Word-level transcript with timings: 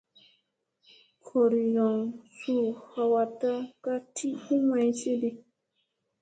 Gooryoŋ 1.25 1.95
suu 2.37 2.67
hawɗa 2.91 3.51
ka 3.83 3.93
ti 4.15 4.27
u 4.53 4.55
maysiiɗi. 4.67 5.29